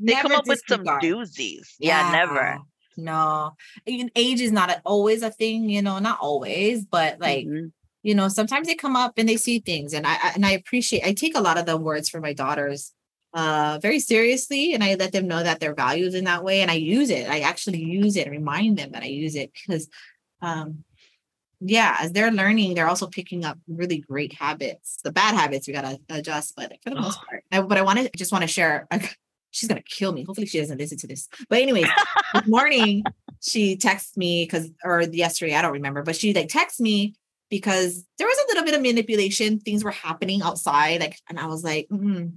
They 0.00 0.14
come 0.14 0.32
up 0.32 0.46
with 0.46 0.62
some 0.66 0.84
disregard. 0.84 1.02
doozies. 1.02 1.74
Yeah, 1.78 2.10
never. 2.12 2.58
No, 2.96 3.52
Even 3.86 4.10
age 4.16 4.40
is 4.40 4.50
not 4.50 4.70
a- 4.70 4.80
always 4.86 5.22
a 5.22 5.30
thing, 5.30 5.68
you 5.68 5.82
know, 5.82 5.98
not 5.98 6.18
always, 6.20 6.86
but 6.86 7.20
like, 7.20 7.44
Mhm. 7.46 7.72
you 8.02 8.14
know, 8.14 8.28
sometimes 8.28 8.66
they 8.68 8.74
come 8.74 8.96
up 8.96 9.12
and 9.18 9.28
they 9.28 9.36
see 9.36 9.58
things 9.60 9.92
and 9.92 10.06
I, 10.06 10.14
I 10.14 10.32
and 10.34 10.46
I 10.46 10.52
appreciate 10.52 11.04
I 11.04 11.12
take 11.12 11.36
a 11.36 11.40
lot 11.42 11.58
of 11.58 11.66
the 11.66 11.76
words 11.76 12.08
for 12.08 12.20
my 12.20 12.32
daughters 12.32 12.92
uh 13.34 13.78
very 13.80 13.98
seriously 13.98 14.74
and 14.74 14.84
I 14.84 14.94
let 14.94 15.12
them 15.12 15.26
know 15.26 15.42
that 15.42 15.58
they're 15.58 15.74
valued 15.74 16.14
in 16.14 16.24
that 16.24 16.44
way 16.44 16.60
and 16.60 16.70
I 16.70 16.74
use 16.74 17.10
it. 17.10 17.28
I 17.28 17.40
actually 17.40 17.82
use 17.82 18.16
it 18.16 18.26
and 18.26 18.36
remind 18.36 18.78
them 18.78 18.92
that 18.92 19.02
I 19.02 19.06
use 19.06 19.34
it 19.34 19.52
because 19.52 19.88
um 20.40 20.84
yeah, 21.64 21.96
as 22.00 22.12
they're 22.12 22.32
learning, 22.32 22.74
they're 22.74 22.88
also 22.88 23.06
picking 23.06 23.44
up 23.44 23.58
really 23.68 23.98
great 23.98 24.32
habits. 24.32 24.98
The 25.04 25.12
bad 25.12 25.34
habits 25.34 25.66
we 25.66 25.72
gotta 25.72 25.98
adjust, 26.08 26.54
but 26.56 26.72
for 26.82 26.90
the 26.90 27.00
most 27.00 27.20
part. 27.22 27.44
I, 27.52 27.60
but 27.60 27.78
I 27.78 27.82
want 27.82 28.00
to 28.00 28.10
just 28.16 28.32
want 28.32 28.42
to 28.42 28.48
share. 28.48 28.88
She's 29.52 29.68
gonna 29.68 29.82
kill 29.82 30.12
me. 30.12 30.24
Hopefully, 30.24 30.46
she 30.46 30.58
doesn't 30.58 30.78
listen 30.78 30.98
to 30.98 31.06
this. 31.06 31.28
But 31.48 31.60
anyways, 31.60 31.86
this 32.34 32.46
morning 32.46 33.04
she 33.42 33.76
texts 33.76 34.16
me 34.16 34.44
because, 34.44 34.70
or 34.82 35.02
yesterday, 35.02 35.54
I 35.54 35.62
don't 35.62 35.74
remember, 35.74 36.02
but 36.02 36.16
she 36.16 36.32
like 36.32 36.48
texts 36.48 36.80
me 36.80 37.14
because 37.50 38.04
there 38.16 38.26
was 38.26 38.38
a 38.38 38.48
little 38.48 38.64
bit 38.64 38.74
of 38.74 38.80
manipulation. 38.80 39.60
Things 39.60 39.84
were 39.84 39.90
happening 39.90 40.42
outside, 40.42 41.00
like, 41.00 41.18
and 41.28 41.38
I 41.38 41.46
was 41.46 41.62
like, 41.62 41.86
mm. 41.92 42.32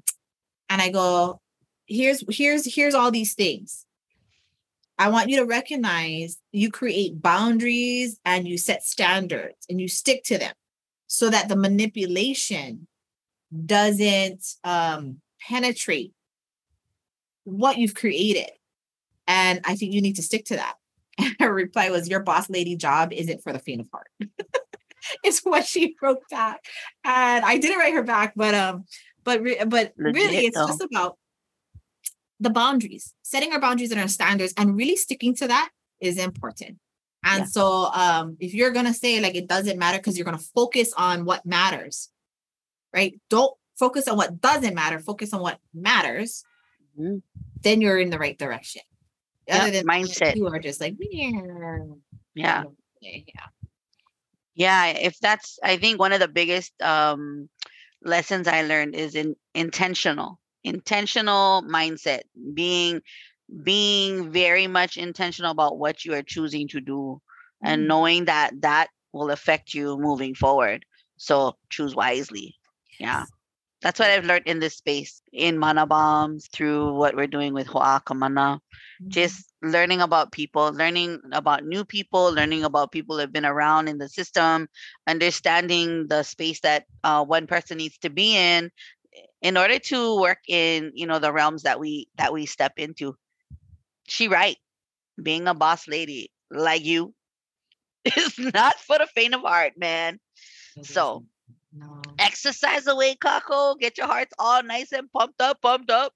And 0.69 0.81
I 0.81 0.89
go, 0.89 1.41
here's 1.87 2.23
here's 2.29 2.73
here's 2.73 2.95
all 2.95 3.11
these 3.11 3.33
things. 3.33 3.85
I 4.97 5.09
want 5.09 5.29
you 5.29 5.37
to 5.37 5.45
recognize 5.45 6.37
you 6.51 6.71
create 6.71 7.21
boundaries 7.21 8.19
and 8.23 8.47
you 8.47 8.57
set 8.57 8.83
standards 8.83 9.65
and 9.69 9.81
you 9.81 9.89
stick 9.89 10.23
to 10.25 10.37
them 10.37 10.53
so 11.07 11.29
that 11.29 11.49
the 11.49 11.57
manipulation 11.57 12.87
doesn't 13.65 14.45
um, 14.63 15.19
penetrate 15.41 16.13
what 17.43 17.77
you've 17.77 17.93
created. 17.93 18.51
And 19.27 19.61
I 19.65 19.75
think 19.75 19.93
you 19.93 20.01
need 20.01 20.15
to 20.15 20.23
stick 20.23 20.45
to 20.45 20.55
that. 20.55 20.75
And 21.17 21.35
her 21.39 21.53
reply 21.53 21.89
was, 21.89 22.09
Your 22.09 22.21
boss 22.21 22.49
lady 22.49 22.75
job 22.75 23.11
isn't 23.11 23.43
for 23.43 23.53
the 23.53 23.59
faint 23.59 23.81
of 23.81 23.89
heart. 23.91 24.09
it's 25.23 25.39
what 25.39 25.65
she 25.65 25.95
wrote 26.01 26.21
back. 26.29 26.63
And 27.03 27.43
I 27.45 27.57
didn't 27.57 27.79
write 27.79 27.93
her 27.93 28.03
back, 28.03 28.33
but 28.35 28.53
um, 28.53 28.85
but 29.25 29.41
re- 29.41 29.61
but 29.67 29.93
really 29.97 30.27
Legit, 30.37 30.43
it's 30.45 30.57
just 30.57 30.81
about 30.81 31.17
the 32.39 32.49
boundaries, 32.49 33.13
setting 33.23 33.51
our 33.51 33.59
boundaries 33.59 33.91
and 33.91 33.99
our 33.99 34.07
standards, 34.07 34.53
and 34.57 34.77
really 34.77 34.95
sticking 34.95 35.35
to 35.35 35.47
that 35.47 35.69
is 35.99 36.17
important. 36.17 36.79
And 37.23 37.39
Yeah. 37.41 37.45
so 37.45 37.85
um, 37.91 38.37
if 38.39 38.53
you're 38.53 38.71
gonna 38.71 38.93
say 38.93 39.19
like 39.19 39.35
it 39.35 39.47
doesn't 39.47 39.79
matter 39.79 39.97
because 39.97 40.17
you're 40.17 40.25
gonna 40.25 40.37
focus 40.37 40.93
on 40.95 41.25
what 41.25 41.45
matters, 41.45 42.09
right? 42.93 43.19
Don't 43.29 43.55
focus 43.77 44.07
on 44.07 44.15
what 44.15 44.39
doesn't 44.39 44.75
matter, 44.75 44.99
focus 44.99 45.33
on 45.33 45.41
what 45.41 45.59
matters, 45.73 46.43
Mhm. 46.97 47.21
then 47.61 47.81
you're 47.81 47.97
in 47.99 48.09
the 48.09 48.19
right 48.19 48.37
direction. 48.37 48.83
Yep, 49.47 49.61
Other 49.61 49.71
than 49.71 49.85
mindset. 49.85 50.35
you 50.35 50.47
are 50.47 50.59
just 50.59 50.79
like, 50.81 50.95
yeah. 50.99 51.31
yeah 52.33 52.63
Yeah. 53.01 53.47
yeah 54.55 54.85
if 54.87 55.19
that's 55.19 55.59
i 55.63 55.77
think 55.77 55.99
one 55.99 56.13
of 56.13 56.19
the 56.19 56.27
biggest 56.27 56.71
um 56.81 57.49
lessons 58.03 58.47
i 58.47 58.61
learned 58.63 58.95
is 58.95 59.15
in 59.15 59.35
intentional 59.53 60.39
intentional 60.63 61.63
mindset 61.63 62.21
being 62.53 63.01
being 63.63 64.31
very 64.31 64.67
much 64.67 64.97
intentional 64.97 65.51
about 65.51 65.77
what 65.77 66.05
you 66.05 66.13
are 66.13 66.23
choosing 66.23 66.67
to 66.67 66.81
do 66.81 67.21
and 67.63 67.87
Mm. 67.87 67.87
knowing 67.87 68.25
that 68.25 68.51
that 68.61 68.89
will 69.13 69.31
affect 69.31 69.73
you 69.73 69.97
moving 69.97 70.35
forward. 70.35 70.85
So 71.17 71.57
choose 71.69 71.95
wisely. 71.95 72.55
Yeah 72.99 73.25
that's 73.85 73.99
what 73.99 74.09
I've 74.09 74.25
learned 74.25 74.47
in 74.47 74.59
this 74.59 74.77
space 74.77 75.21
in 75.31 75.59
Mana 75.59 75.85
Bombs 75.85 76.47
through 76.51 76.95
what 76.95 77.15
we're 77.15 77.27
doing 77.27 77.53
with 77.53 77.67
Hoa 77.67 78.01
Kamana. 78.03 78.59
Mhm. 78.99 79.09
Just 79.09 79.53
learning 79.61 80.01
about 80.01 80.31
people, 80.31 80.73
learning 80.73 81.21
about 81.31 81.63
new 81.63 81.85
people, 81.85 82.33
learning 82.33 82.63
about 82.63 82.91
people 82.91 83.17
that 83.17 83.23
have 83.29 83.33
been 83.33 83.45
around 83.45 83.87
in 83.87 83.99
the 83.99 84.09
system, 84.09 84.67
understanding 85.05 86.07
the 86.07 86.23
space 86.23 86.61
that 86.61 86.85
uh, 87.03 87.23
one 87.23 87.45
person 87.45 87.77
needs 87.77 87.99
to 87.99 88.09
be 88.09 88.35
in 88.35 88.71
in 89.43 89.55
order 89.55 89.77
to 89.77 90.19
work 90.19 90.39
in 90.47 90.91
you 90.95 91.05
know 91.05 91.19
the 91.19 91.31
realms 91.31 91.63
that 91.63 91.79
we 91.79 92.09
that 92.17 92.33
we 92.33 92.47
step 92.47 92.73
into. 92.77 93.15
She 94.07 94.27
right, 94.29 94.57
being 95.21 95.47
a 95.47 95.53
boss 95.53 95.87
lady 95.87 96.31
like 96.49 96.83
you 96.85 97.13
is 98.17 98.39
not 98.39 98.79
for 98.79 98.97
the 98.97 99.07
faint 99.07 99.35
of 99.35 99.41
heart, 99.41 99.73
man. 99.77 100.19
So 100.81 101.25
no. 101.75 102.01
exercise 102.19 102.87
away, 102.87 103.15
Kako. 103.15 103.77
Get 103.79 103.97
your 103.97 104.07
hearts 104.07 104.33
all 104.39 104.63
nice 104.63 104.91
and 104.91 105.11
pumped 105.11 105.41
up, 105.41 105.61
pumped 105.61 105.91
up, 105.91 106.13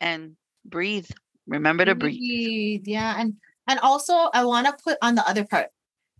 and 0.00 0.36
breathe. 0.64 1.08
Remember 1.46 1.84
to 1.84 1.94
breathe. 1.94 2.18
Breathe, 2.18 2.82
Yeah. 2.86 3.14
And 3.18 3.34
and 3.68 3.78
also 3.80 4.14
I 4.32 4.44
want 4.44 4.66
to 4.66 4.76
put 4.82 4.96
on 5.02 5.14
the 5.14 5.28
other 5.28 5.44
part, 5.44 5.68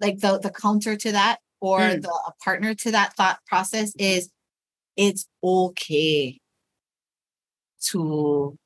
like 0.01 0.19
the 0.21 0.39
the 0.39 0.51
counter 0.51 0.97
to 0.97 1.13
that 1.13 1.39
or 1.61 1.81
Mm. 1.81 2.03
the 2.03 2.09
a 2.11 2.33
partner 2.45 2.75
to 2.75 2.91
that 2.93 3.15
thought 3.17 3.39
process 3.47 3.93
is 3.99 4.31
it's 4.97 5.27
okay 5.43 6.41
to 7.91 8.59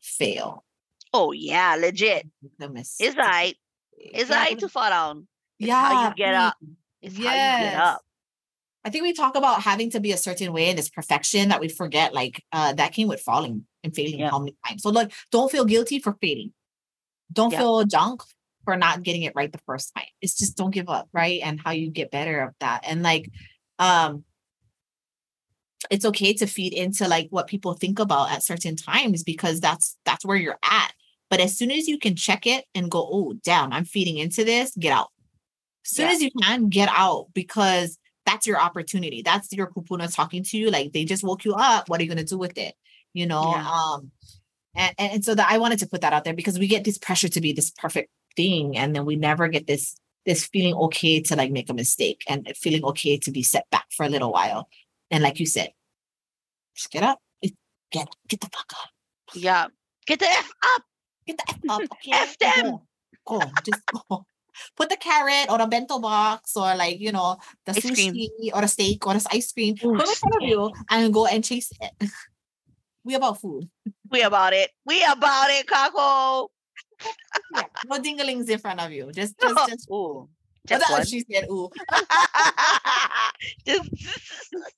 fail. 0.00 0.64
Oh 1.12 1.32
yeah, 1.32 1.76
legit. 1.76 2.26
It's 2.60 3.16
right. 3.16 3.56
It's 3.96 4.30
Yeah, 4.30 4.36
alright 4.36 4.58
to 4.60 4.68
fall 4.68 4.90
down. 4.90 5.28
It's 5.58 5.68
yeah, 5.68 5.80
how 5.88 6.08
you 6.08 6.14
get 6.14 6.34
up. 6.34 6.56
It's 7.02 7.16
how 7.16 7.22
you 7.22 7.64
get 7.70 7.74
up. 7.74 8.00
I 8.84 8.90
think 8.90 9.02
we 9.02 9.12
talk 9.12 9.36
about 9.36 9.62
having 9.62 9.90
to 9.90 10.00
be 10.00 10.12
a 10.12 10.16
certain 10.16 10.52
way 10.52 10.68
and 10.70 10.78
this 10.78 10.88
perfection 10.88 11.48
that 11.50 11.60
we 11.60 11.68
forget, 11.68 12.14
like 12.14 12.42
uh, 12.52 12.72
that 12.74 12.92
came 12.92 13.08
with 13.08 13.20
falling 13.20 13.66
and 13.84 13.94
failing 13.94 14.20
Yeah. 14.20 14.30
how 14.30 14.38
many 14.38 14.56
times. 14.66 14.82
So 14.82 14.90
like, 14.90 15.12
don't 15.30 15.50
feel 15.50 15.64
guilty 15.64 15.98
for 15.98 16.16
failing. 16.20 16.52
Don't 17.32 17.52
Yeah. 17.52 17.58
feel 17.58 17.84
junk 17.84 18.22
for 18.64 18.76
not 18.76 19.02
getting 19.02 19.22
it 19.22 19.32
right 19.34 19.50
the 19.52 19.60
first 19.66 19.92
time. 19.96 20.06
It's 20.22 20.36
just 20.36 20.56
don't 20.56 20.70
give 20.70 20.88
up, 20.88 21.08
right? 21.12 21.40
And 21.42 21.60
how 21.62 21.72
you 21.72 21.90
get 21.90 22.10
better 22.10 22.40
of 22.40 22.54
that. 22.60 22.84
And 22.86 23.02
like, 23.02 23.30
um, 23.78 24.24
it's 25.90 26.04
okay 26.04 26.32
to 26.34 26.46
feed 26.46 26.72
into 26.72 27.08
like 27.08 27.28
what 27.30 27.46
people 27.46 27.72
think 27.74 27.98
about 27.98 28.30
at 28.30 28.42
certain 28.42 28.76
times 28.76 29.22
because 29.22 29.60
that's 29.60 29.96
that's 30.04 30.24
where 30.24 30.36
you're 30.36 30.58
at. 30.62 30.92
But 31.30 31.40
as 31.40 31.56
soon 31.56 31.70
as 31.70 31.86
you 31.88 31.98
can 31.98 32.16
check 32.16 32.46
it 32.46 32.64
and 32.74 32.90
go, 32.90 33.06
oh 33.10 33.34
damn, 33.44 33.72
I'm 33.72 33.84
feeding 33.84 34.18
into 34.18 34.44
this, 34.44 34.74
get 34.78 34.92
out 34.92 35.08
As 35.86 35.92
soon 35.92 36.06
Yeah. 36.08 36.12
as 36.14 36.22
you 36.22 36.30
can, 36.42 36.68
get 36.68 36.88
out 36.92 37.26
because 37.34 37.98
that's 38.28 38.46
your 38.46 38.60
opportunity. 38.60 39.22
That's 39.22 39.52
your 39.52 39.68
kupuna 39.68 40.14
talking 40.14 40.42
to 40.44 40.58
you. 40.58 40.70
Like 40.70 40.92
they 40.92 41.04
just 41.04 41.24
woke 41.24 41.44
you 41.44 41.54
up. 41.54 41.88
What 41.88 42.00
are 42.00 42.02
you 42.04 42.08
gonna 42.08 42.24
do 42.24 42.38
with 42.38 42.58
it? 42.58 42.74
You 43.14 43.26
know? 43.26 43.52
Yeah. 43.54 43.68
Um 43.68 44.10
and, 44.74 44.94
and 44.98 45.12
and 45.14 45.24
so 45.24 45.34
that 45.34 45.50
I 45.50 45.58
wanted 45.58 45.78
to 45.80 45.88
put 45.88 46.02
that 46.02 46.12
out 46.12 46.24
there 46.24 46.34
because 46.34 46.58
we 46.58 46.66
get 46.68 46.84
this 46.84 46.98
pressure 46.98 47.28
to 47.28 47.40
be 47.40 47.52
this 47.52 47.70
perfect 47.70 48.10
thing, 48.36 48.76
and 48.76 48.94
then 48.94 49.04
we 49.04 49.16
never 49.16 49.48
get 49.48 49.66
this 49.66 49.96
this 50.26 50.46
feeling 50.46 50.74
okay 50.74 51.22
to 51.22 51.36
like 51.36 51.50
make 51.50 51.70
a 51.70 51.74
mistake 51.74 52.22
and 52.28 52.46
feeling 52.56 52.84
okay 52.84 53.16
to 53.16 53.30
be 53.30 53.42
set 53.42 53.64
back 53.70 53.86
for 53.96 54.04
a 54.04 54.08
little 54.08 54.30
while. 54.30 54.68
And 55.10 55.22
like 55.22 55.40
you 55.40 55.46
said, 55.46 55.72
just 56.76 56.90
get 56.90 57.02
up. 57.02 57.18
Get 57.90 58.08
get 58.28 58.40
the 58.40 58.50
fuck 58.52 58.70
up. 58.74 58.90
Yeah. 59.34 59.66
Get 60.06 60.18
the 60.18 60.26
F 60.26 60.50
up. 60.74 60.82
Get 61.26 61.38
the 61.38 61.44
F 61.48 61.58
up. 61.70 61.80
Okay. 61.80 62.12
F 62.12 62.38
them. 62.38 62.78
Go. 63.26 63.38
go. 63.38 63.50
Just 63.64 63.82
go. 63.86 64.26
Put 64.76 64.88
the 64.90 64.96
carrot 64.96 65.50
or 65.50 65.58
the 65.58 65.66
bento 65.66 65.98
box 65.98 66.56
or 66.56 66.74
like, 66.76 67.00
you 67.00 67.12
know, 67.12 67.36
the 67.66 67.72
Ice 67.72 67.80
cream. 67.82 68.14
sushi 68.14 68.28
or 68.54 68.60
the 68.62 68.68
steak 68.68 69.06
or 69.06 69.14
the 69.14 69.26
ice 69.32 69.52
cream. 69.52 69.74
Ooh, 69.84 69.94
Put 69.96 70.02
it 70.02 70.08
in 70.08 70.14
front 70.16 70.34
of 70.42 70.48
you 70.48 70.72
and 70.90 71.12
go 71.14 71.26
and 71.26 71.44
chase 71.44 71.70
it. 71.80 72.10
we 73.04 73.14
about 73.14 73.40
food. 73.40 73.68
We 74.10 74.22
about 74.22 74.54
it. 74.54 74.70
We 74.86 75.04
about 75.04 75.50
it, 75.50 75.66
Kako. 75.66 76.48
Yeah. 77.54 77.62
No 77.86 77.98
dinglings 77.98 78.48
in 78.48 78.58
front 78.58 78.80
of 78.80 78.90
you. 78.90 79.12
Just 79.12 79.38
just 79.38 79.68
just 79.68 79.90
Ooh. 79.90 80.28
That's 80.66 80.82
Just 80.82 80.92
one. 80.92 81.06
she 81.06 81.24
said. 81.32 81.44
Ooh. 81.50 81.70
Just 83.66 83.90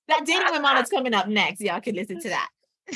That 0.09 0.25
dating 0.27 0.43
my 0.53 0.59
mom 0.59 0.77
is 0.83 0.89
coming 0.91 1.15
up 1.15 1.29
next. 1.29 1.61
Y'all 1.61 1.81
can 1.81 1.95
listen 1.95 2.21
to 2.21 2.29
that. 2.29 2.49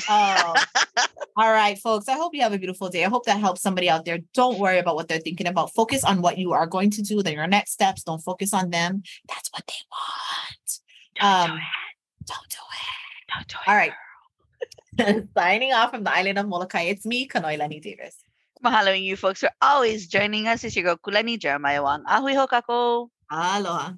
Um, 0.09 0.55
all 1.37 1.51
right, 1.51 1.77
folks. 1.79 2.07
I 2.07 2.13
hope 2.13 2.33
you 2.33 2.41
have 2.41 2.53
a 2.53 2.57
beautiful 2.57 2.89
day. 2.89 3.05
I 3.05 3.09
hope 3.09 3.25
that 3.25 3.39
helps 3.39 3.61
somebody 3.61 3.89
out 3.89 4.05
there. 4.05 4.19
Don't 4.33 4.59
worry 4.59 4.79
about 4.79 4.95
what 4.95 5.07
they're 5.07 5.19
thinking 5.19 5.47
about. 5.47 5.73
Focus 5.73 6.03
on 6.03 6.21
what 6.21 6.37
you 6.37 6.53
are 6.53 6.67
going 6.67 6.91
to 6.91 7.01
do. 7.01 7.21
Then 7.21 7.33
your 7.33 7.47
next 7.47 7.71
steps. 7.71 8.03
Don't 8.03 8.21
focus 8.21 8.53
on 8.53 8.69
them. 8.69 9.03
That's 9.27 9.49
what 9.51 9.63
they 9.67 9.73
want. 9.91 11.51
Um, 11.51 11.57
do 11.57 11.57
it. 11.57 12.27
Don't 12.27 12.49
do 12.49 12.57
it. 12.57 13.33
Don't 13.33 13.47
do 13.47 13.55
it. 13.55 13.67
All 13.67 13.75
right. 13.75 13.93
Signing 15.37 15.73
off 15.73 15.91
from 15.91 16.03
the 16.03 16.13
island 16.13 16.39
of 16.39 16.47
Molokai. 16.47 16.83
It's 16.83 17.05
me, 17.05 17.27
Kanoilani 17.27 17.81
Davis. 17.81 18.17
Mahalo 18.63 18.99
you 18.99 19.15
folks 19.15 19.41
for 19.41 19.49
always 19.61 20.07
joining 20.07 20.47
us. 20.47 20.63
It's 20.63 20.75
your 20.75 20.85
girl 20.85 20.97
Kulani 20.97 21.37
Jeremiah 21.37 21.83
Wang. 21.83 22.03
Ahui 22.05 22.35
ho, 22.35 22.47
Kako. 22.47 23.09
Aloha. 23.29 23.93